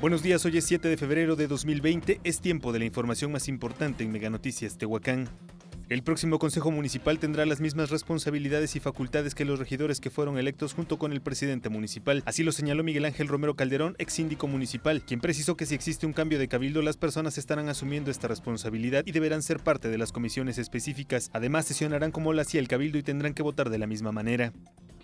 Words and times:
Buenos 0.00 0.22
días, 0.22 0.44
hoy 0.44 0.56
es 0.56 0.64
7 0.64 0.88
de 0.88 0.96
febrero 0.96 1.34
de 1.34 1.48
2020, 1.48 2.20
es 2.22 2.40
tiempo 2.40 2.70
de 2.70 2.78
la 2.78 2.84
información 2.84 3.32
más 3.32 3.48
importante 3.48 4.04
en 4.04 4.12
Mega 4.12 4.30
Noticias 4.30 4.78
Tehuacán. 4.78 5.28
El 5.88 6.04
próximo 6.04 6.38
Consejo 6.38 6.70
Municipal 6.70 7.18
tendrá 7.18 7.44
las 7.46 7.60
mismas 7.60 7.90
responsabilidades 7.90 8.76
y 8.76 8.80
facultades 8.80 9.34
que 9.34 9.44
los 9.44 9.58
regidores 9.58 9.98
que 9.98 10.10
fueron 10.10 10.38
electos 10.38 10.72
junto 10.72 11.00
con 11.00 11.12
el 11.12 11.20
presidente 11.20 11.68
municipal. 11.68 12.22
Así 12.26 12.44
lo 12.44 12.52
señaló 12.52 12.84
Miguel 12.84 13.06
Ángel 13.06 13.26
Romero 13.26 13.56
Calderón, 13.56 13.96
ex 13.98 14.12
síndico 14.12 14.46
municipal, 14.46 15.02
quien 15.02 15.18
precisó 15.18 15.56
que 15.56 15.66
si 15.66 15.74
existe 15.74 16.06
un 16.06 16.12
cambio 16.12 16.38
de 16.38 16.46
cabildo, 16.46 16.80
las 16.80 16.96
personas 16.96 17.36
estarán 17.36 17.68
asumiendo 17.68 18.12
esta 18.12 18.28
responsabilidad 18.28 19.02
y 19.04 19.10
deberán 19.10 19.42
ser 19.42 19.58
parte 19.58 19.88
de 19.88 19.98
las 19.98 20.12
comisiones 20.12 20.58
específicas. 20.58 21.28
Además, 21.32 21.66
sesionarán 21.66 22.12
como 22.12 22.32
lo 22.32 22.40
hacía 22.40 22.60
el 22.60 22.68
cabildo 22.68 22.98
y 22.98 23.02
tendrán 23.02 23.34
que 23.34 23.42
votar 23.42 23.68
de 23.68 23.78
la 23.78 23.88
misma 23.88 24.12
manera. 24.12 24.52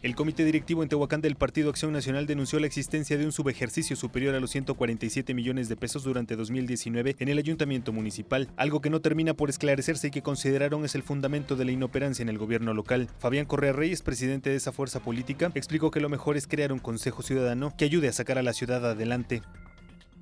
El 0.05 0.15
comité 0.15 0.45
directivo 0.45 0.83
en 0.83 0.91
Tehuacán 0.91 1.23
del 1.23 1.35
Partido 1.35 1.71
Acción 1.71 1.91
Nacional 1.91 2.27
denunció 2.27 2.61
la 2.61 2.67
existencia 2.67 3.17
de 3.17 3.25
un 3.25 3.33
subejercicio 3.33 3.97
superior 3.97 4.35
a 4.35 4.41
los 4.41 4.51
147 4.51 5.33
millones 5.33 5.71
de 5.71 5.77
pesos 5.77 6.05
durante 6.05 6.37
2019 6.37 7.17
en 7.19 7.29
el 7.31 7.39
ayuntamiento 7.39 7.91
municipal, 7.91 8.51
algo 8.59 8.83
que 8.83 8.91
no 8.91 9.01
termina 9.01 9.33
por 9.33 9.49
esclarecerse 9.49 10.09
y 10.09 10.11
que 10.11 10.21
consideraron 10.21 10.85
es 10.85 10.95
el 10.95 11.05
fundamento 11.05 11.57
de 11.57 11.65
la 11.65 11.73
inoperancia 11.73 12.23
en 12.23 12.29
el 12.29 12.37
gobierno 12.37 12.75
local. 12.75 13.09
Fabián 13.19 13.47
Correa 13.47 13.73
Reyes, 13.73 14.03
presidente 14.03 14.51
de 14.51 14.57
esa 14.57 14.73
fuerza 14.73 15.01
política, 15.01 15.51
explicó 15.55 15.91
que 15.91 16.01
lo 16.01 16.11
mejor 16.11 16.37
es 16.37 16.47
crear 16.47 16.71
un 16.71 16.81
consejo 16.81 17.23
ciudadano 17.23 17.73
que 17.75 17.87
ayude 17.87 18.09
a 18.09 18.13
sacar 18.13 18.37
a 18.37 18.43
la 18.43 18.53
ciudad 18.53 18.85
adelante. 18.85 19.41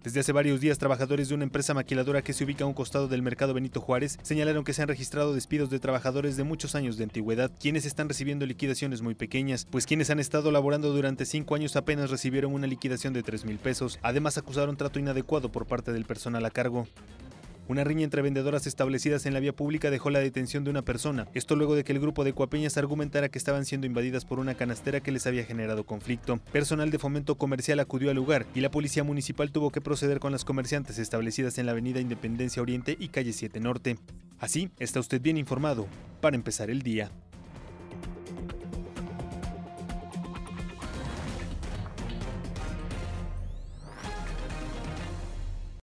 Desde 0.05 0.19
hace 0.19 0.33
varios 0.33 0.61
días, 0.61 0.79
trabajadores 0.79 1.29
de 1.29 1.37
una 1.37 1.45
empresa 1.45 1.75
maquiladora 1.75 2.23
que 2.23 2.33
se 2.33 2.43
ubica 2.43 2.65
a 2.65 2.67
un 2.67 2.75
costado 2.75 3.07
del 3.07 3.23
mercado 3.23 3.55
Benito 3.55 3.81
Juárez 3.81 4.19
señalaron 4.23 4.65
que 4.65 4.73
se 4.73 4.83
han 4.83 4.89
registrado 4.89 5.33
despidos 5.33 5.71
de 5.71 5.79
trabajadores 5.79 6.37
de 6.37 6.43
muchos 6.43 6.75
años 6.75 6.97
de 6.97 7.05
antigüedad, 7.05 7.53
quienes 7.61 7.87
están 7.87 8.09
recibiendo 8.09 8.45
liquidaciones 8.45 9.01
muy 9.01 9.15
pequeñas, 9.15 9.69
pues 9.71 9.87
quienes 9.87 10.11
han 10.11 10.19
estado 10.19 10.51
laborando 10.51 10.93
durante 10.93 11.25
cinco 11.25 11.55
años 11.55 11.77
apenas 11.77 12.11
recibieron 12.11 12.53
una 12.53 12.67
liquidación 12.67 13.13
de 13.13 13.23
3 13.23 13.45
mil 13.45 13.59
pesos. 13.59 14.01
Además, 14.03 14.39
acusaron 14.39 14.77
trato 14.77 14.99
inadecuado 14.99 15.53
por 15.53 15.67
parte 15.67 15.93
del 15.93 16.05
personal 16.05 16.45
a 16.47 16.51
cargo. 16.51 16.89
Una 17.69 17.85
riña 17.85 18.05
entre 18.05 18.23
vendedoras 18.23 18.67
establecidas 18.67 19.25
en 19.25 19.35
la 19.35 19.41
vía 19.41 19.55
pública 19.55 19.91
dejó 19.91 20.11
la 20.11 20.19
detención 20.19 20.65
de 20.65 20.71
una 20.71 20.83
persona. 20.83 21.29
Esto 21.33 21.55
luego 21.55 21.75
de 21.75 21.85
que 21.85 21.93
el 21.93 22.01
grupo 22.01 22.25
de 22.25 22.33
cuapeñas 22.33 22.77
argumentara 22.77 23.29
que 23.29 23.39
estaban 23.39 23.65
siendo 23.65 23.87
invadidas 23.87 24.25
por 24.25 24.41
una 24.41 24.55
canastera 24.55 25.01
que 25.01 25.13
les 25.13 25.27
había 25.27 25.45
generado 25.45 25.85
conflicto. 25.85 26.41
Personal 26.53 26.91
de 26.91 26.99
fomento 26.99 27.37
comercial 27.37 27.79
acudió 27.81 28.11
al 28.11 28.17
lugar 28.17 28.47
y 28.55 28.61
la 28.61 28.71
policía 28.71 29.05
municipal 29.05 29.53
tuvo 29.53 29.71
que 29.71 29.81
proceder 29.81 30.19
con 30.19 30.33
las 30.33 30.45
comerciantes 30.45 30.99
establecidas 30.99 31.57
en 31.59 31.67
la 31.67 31.73
avenida 31.73 32.01
Independencia 32.01 32.63
Oriente 32.63 32.97
y 32.99 33.09
calle 33.09 33.33
7 33.33 33.61
Norte. 33.61 33.97
Así, 34.41 34.71
está 34.81 34.99
usted 34.99 35.21
bien 35.21 35.37
informado 35.37 35.87
para 36.21 36.35
empezar 36.35 36.69
el 36.69 36.83
día. 36.83 37.13